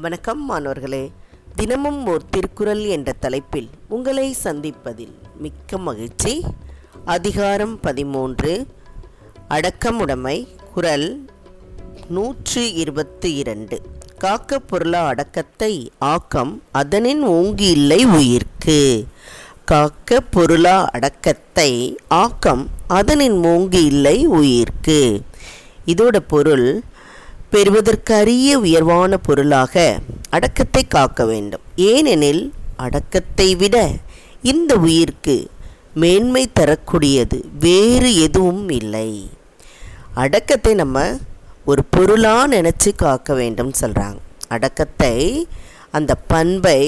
வணக்கம் 0.00 0.44
மாணவர்களே. 0.44 1.10
தினமும் 1.54 2.06
ஓர் 2.06 2.22
திருக்குறள் 2.30 2.84
என்ற 2.84 3.12
தலைப்பில் 3.12 3.68
உங்களை 3.88 4.36
சந்திப்பதில் 4.44 5.12
மிக்க 5.38 5.78
மகிழ்ச்சி. 5.78 6.42
அதிகாரம் 7.04 7.80
பதிமூன்று. 7.80 8.66
அடக்கமுடைமை 9.48 10.46
குரல் 10.74 11.24
நூற்று 12.08 12.74
இருபத்தி 12.74 13.34
இரண்டு. 13.34 13.82
காக்க 14.18 14.58
பொருளா 14.58 15.06
அடக்கத்தை 15.06 15.90
ஆக்கம் 15.98 16.62
அதனின் 16.72 17.22
ஓங்கி 17.22 17.70
இல்லை 17.70 18.06
உயிர்க்கு. 18.06 19.04
காக்க 19.64 20.20
பொருளா 20.20 20.84
அடக்கத்தை 20.84 21.96
ஆக்கம் 22.08 22.68
அதனின் 22.88 23.44
மூங்கி 23.44 23.84
இல்லை 23.84 24.28
உயிர்க்கு. 24.28 25.20
இதோட 25.86 26.16
பொருள் 26.28 26.82
பெறுவதற்கரிய 27.54 28.52
உயர்வான 28.66 29.16
பொருளாக 29.26 29.74
அடக்கத்தை 30.36 30.82
காக்க 30.94 31.24
வேண்டும். 31.24 31.64
ஏனெனில் 31.90 32.42
அடக்கத்தை 32.84 33.48
விட 33.62 33.76
இந்த 34.52 34.72
உயிர்க்கு 34.86 35.36
மேன்மை 36.02 36.42
தரக்கூடியது 36.58 37.38
வேறு 37.64 38.10
எதுவும் 38.26 38.68
இல்லை. 38.78 39.10
அடக்கத்தை 40.22 40.72
நம்ம 40.74 41.04
ஒரு 41.70 41.82
பொருளாக 41.94 42.48
நினச்சி 42.54 42.90
காக்க 43.02 43.34
வேண்டும் 43.40 43.72
சொல்கிறாங்க 43.80 44.18
அடக்கத்தை 44.48 45.14
அந்த 45.96 46.12
பண்பை 46.32 46.80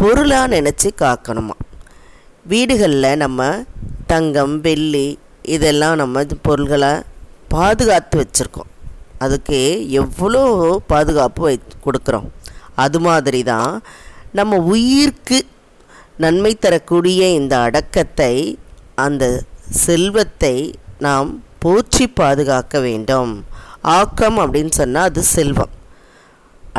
பொருளாக 0.00 0.52
நினச்சி 0.54 0.90
காக்கணுமா? 1.02 1.56
வீடுகளில் 2.52 3.20
நம்ம 3.24 3.50
தங்கம் 4.12 4.56
வெள்ளி 4.60 5.06
இதெல்லாம் 5.56 5.96
நம்ம 6.02 6.24
பொருள்களை 6.48 6.92
பாதுகாத்து 7.54 8.16
வச்சுருக்கோம். 8.22 8.70
அதுக்கு 9.24 9.58
எவ்வளோ 10.00 10.42
பாதுகாப்பு 10.92 11.42
வை 11.46 11.54
கொடுக்குறோம். 11.86 12.26
அது 12.84 12.98
மாதிரி 13.08 13.40
தான் 13.52 13.72
நம்ம 14.38 14.58
உயிர்க்கு 14.74 15.38
நன்மை 16.24 16.52
தரக்கூடிய 16.64 17.20
இந்த 17.40 17.54
அடக்கத்தை 17.66 18.34
அந்த 19.04 19.24
செல்வத்தை 19.86 20.56
நாம் 21.06 21.30
போற்றி 21.64 22.04
பாதுகாக்க 22.20 22.80
வேண்டும். 22.88 23.32
ஆக்கம் 23.98 24.38
அப்படின்னு 24.42 24.72
சொன்னால் 24.80 25.08
அது 25.10 25.22
செல்வம். 25.36 25.72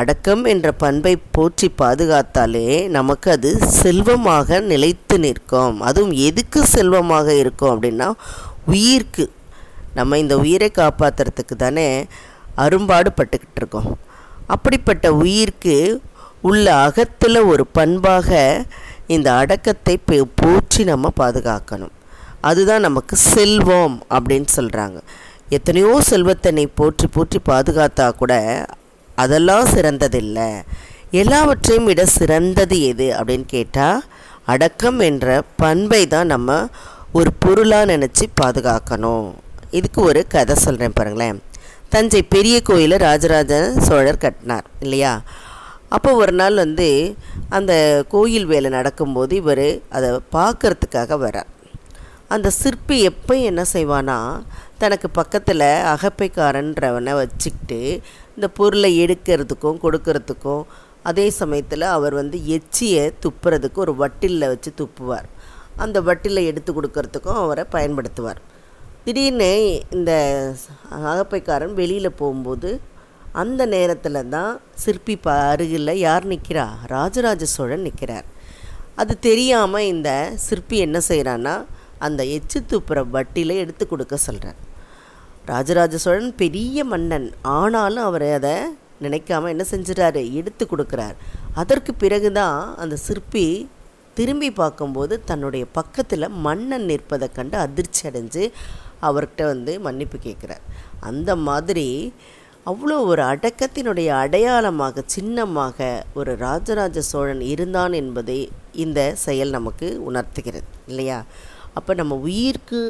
அடக்கம் 0.00 0.42
என்ற 0.52 0.68
பண்பை 0.82 1.12
போற்றி 1.36 1.68
பாதுகாத்தாலே 1.80 2.66
நமக்கு 2.96 3.28
அது 3.36 3.50
செல்வமாக 3.80 4.60
நிலைத்து 4.72 5.16
நிற்கும். 5.24 5.76
அதுவும் 5.88 6.14
எதுக்கு 6.28 6.60
செல்வமாக 6.74 7.28
இருக்கும் 7.42 7.72
அப்படின்னா 7.74 8.08
உயிர்க்கு. 8.74 9.26
நம்ம 9.98 10.18
இந்த 10.18 10.38
உயிரை 10.38 10.70
காப்பாற்றுறதுக்கு 10.74 11.56
தானே 11.56 12.06
அரும்பாடு 12.54 13.10
பட்டுக்கிட்டு 13.10 13.56
இருக்கோம். 13.56 13.98
அப்படிப்பட்ட 14.46 15.10
உயிர்க்கு 15.10 15.98
உள்ள 16.40 16.74
அகத்தில் 16.74 17.40
ஒரு 17.42 17.66
பண்பாக 17.66 18.28
இந்த 19.06 19.34
அடக்கத்தை 19.34 20.00
பெ- 20.06 20.30
போற்றி 20.34 20.84
நம்ம 20.84 21.12
பாதுகாக்கணும். 21.20 21.94
அதுதான் 22.40 22.80
நமக்கு 22.80 23.16
செல்வம் 23.16 24.02
அப்படின்னு 24.10 24.46
சொல்கிறாங்க 24.56 25.00
எத்தனையோ 25.48 26.00
செல்வத்தை 26.00 26.52
நீ 26.52 26.66
போற்றி 26.74 27.06
போற்றி 27.06 27.38
பாதுகாத்தா 27.48 28.10
கூட 28.10 28.32
அதெல்லாம் 29.14 29.64
சிறந்ததில்லை. 29.64 30.62
எல்லாவற்றையும் 31.10 31.84
விட 31.84 32.06
சிறந்தது 32.06 32.82
எது 32.82 33.06
அப்படின்னு 33.10 33.46
கேட்டால் 33.46 34.04
அடக்கம் 34.46 34.98
என்ற 34.98 35.42
பண்பை 35.56 36.06
தான் 36.06 36.26
நம்ம 36.26 36.68
ஒரு 37.12 37.30
பொருளாக 37.38 37.96
நினச்சி 37.96 38.24
பாதுகாக்கணும். 38.40 39.32
இதுக்கு 39.70 40.02
ஒரு 40.02 40.26
கதை 40.26 40.54
சொல்கிறேன் 40.54 40.92
பாருங்களேன். 40.92 41.38
தஞ்சை 41.88 42.22
பெரிய 42.22 42.62
கோயிலை 42.62 42.96
ராஜராஜ 42.98 43.52
சோழர் 43.86 44.22
கட்டினார் 44.24 44.66
இல்லையா? 44.80 45.22
அப்போ 45.88 46.10
ஒரு 46.14 46.32
நாள் 46.32 46.54
வந்து 46.54 47.16
அந்த 47.48 48.04
கோயில் 48.08 48.46
வேலை 48.46 48.70
நடக்கும்போது 48.70 49.34
இவர் 49.34 49.80
அதை 49.88 50.08
பார்க்கறதுக்காக 50.32 51.18
வரார் 51.24 51.52
அந்த 52.28 52.50
சிற்பி 52.50 52.96
எப்போ 53.02 53.34
என்ன 53.36 53.64
செய்வானா 53.72 54.16
தனக்கு 54.78 55.10
பக்கத்தில் 55.10 55.66
அகப்பைக்காரன்றவனை 55.94 57.12
வச்சுக்கிட்டு 57.12 58.00
இந்த 58.34 58.48
பொருளை 58.48 58.90
எடுக்கிறதுக்கும் 59.04 59.80
கொடுக்கறதுக்கும் 59.84 60.62
அதே 61.02 61.30
சமயத்தில் 61.30 61.82
அவர் 61.82 62.14
வந்து 62.14 62.46
எச்சியை 62.46 63.12
துப்புறதுக்கு 63.24 63.74
ஒரு 63.74 63.94
வட்டிலில் 63.94 64.50
வச்சு 64.52 64.72
துப்புவார். 64.80 65.28
அந்த 65.76 66.00
வட்டிலை 66.00 66.44
எடுத்து 66.44 66.72
கொடுக்கறதுக்கும் 66.72 67.40
அவரை 67.42 67.64
பயன்படுத்துவார். 67.72 68.40
திடீர்னு 69.08 69.52
இந்த 69.90 70.12
அகப்பைக்காரன் 70.96 71.72
வெளியில் 71.74 72.16
போகும்போது 72.18 72.70
அந்த 73.32 73.62
நேரத்தில் 73.66 74.18
தான் 74.30 74.50
சிற்பி 74.74 75.14
ப 75.16 75.36
அருகில் 75.52 75.92
யார் 75.98 76.24
நிற்கிறா 76.26 76.64
ராஜராஜ 76.86 77.46
சோழன் 77.52 77.86
நிற்கிறார் 77.88 78.26
அது 78.96 79.14
தெரியாமல் 79.18 79.86
இந்த 79.86 80.10
சிற்பி 80.46 80.78
என்ன 80.78 81.00
செய்கிறான்னா 81.08 81.54
அந்த 81.98 82.24
எச்சு 82.36 82.60
துப்புற 82.72 83.04
வட்டியில் 83.10 83.54
எடுத்து 83.62 83.86
கொடுக்க 83.86 84.16
சொல்கிறார் 84.16 84.58
ராஜராஜ 85.46 86.00
சோழன் 86.04 86.30
பெரிய 86.34 86.84
மன்னன். 86.84 87.28
ஆனாலும் 87.58 88.04
அவர் 88.04 88.26
அதை 88.30 88.54
நினைக்காம 89.02 89.48
என்ன 89.48 89.66
செஞ்சிட்டாரு 89.70 90.22
எடுத்து 90.32 90.66
கொடுக்குறார். 90.66 91.16
அதற்கு 91.54 91.94
பிறகு 91.94 92.32
தான் 92.32 92.58
அந்த 92.76 92.98
சிற்பி 93.06 93.46
திரும்பி 94.14 94.50
பார்க்கும்போது 94.60 95.14
தன்னுடைய 95.24 95.64
பக்கத்தில் 95.72 96.34
மன்னன் 96.46 96.86
நிற்பதை 96.90 97.28
கண்டு 97.28 97.56
அதிர்ச்சி 97.56 98.02
அடைஞ்சு 98.08 98.44
அவர்கிட்ட 99.02 99.42
வந்து 99.46 99.80
மன்னிப்பு 99.80 100.18
கேட்குறார். 100.26 100.64
அந்த 101.00 101.30
மாதிரி 101.36 102.12
அவ்வளோ 102.66 102.96
ஒரு 103.10 103.22
அடக்கத்தினுடைய 103.22 104.08
அடையாளமாக 104.22 105.02
சின்னமாக 105.06 106.04
ஒரு 106.14 106.32
ராஜராஜ 106.36 107.00
சோழன் 107.00 107.40
இருந்தான் 107.40 107.92
என்பதை 107.92 108.38
இந்த 108.84 109.00
செயல் 109.26 109.50
நமக்கு 109.50 109.88
உணர்த்துகிறது 110.08 110.68
இல்லையா? 110.86 111.18
அப்போ 111.74 111.94
நம்ம 111.94 112.14
உயிர்க்கு 112.28 112.80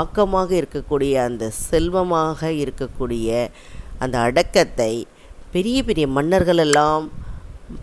ஆக்கமாக 0.00 0.50
இருக்கக்கூடிய 0.60 1.14
அந்த 1.28 1.50
செல்வமாக 1.50 2.50
இருக்கக்கூடிய 2.62 3.48
அந்த 3.98 4.18
அடக்கத்தை 4.18 4.92
பெரிய 5.50 5.78
பெரிய 5.82 6.06
மன்னர்கள் 6.16 6.62
எல்லாம் 6.66 7.04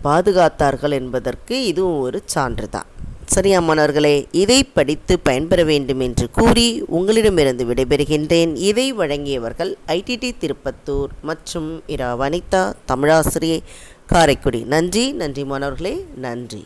பாதுகாத்தார்கள் 0.04 0.90
என்பதற்கு 0.90 1.64
இதுவும் 1.64 2.00
ஒரு 2.00 2.22
சான்று 2.24 2.68
தான். 2.68 2.88
சரியா 3.34 3.60
மாணவர்களே 3.60 4.26
இதை 4.42 4.64
படித்து 4.64 5.18
பயன்பெற 5.18 5.64
வேண்டும் 5.64 6.00
என்று 6.00 6.30
கூறி 6.30 6.82
உங்களிடமிருந்து 6.96 7.64
விடைபெறுகின்றேன். 7.64 8.52
இதை 8.70 8.94
வழங்கியவர்கள் 8.94 9.72
ஐடிடி 9.86 10.30
திருப்பத்தூர் 10.40 11.12
மற்றும் 11.22 11.82
இரா 11.86 12.10
வனிதா 12.20 12.62
தமிழாசிரியை 12.92 13.60
காரைக்குடி. 14.06 14.62
நன்றி 14.64 15.12
நன்றி 15.12 15.44
மாணவர்களே 15.44 15.94
நன்றி. 16.16 16.64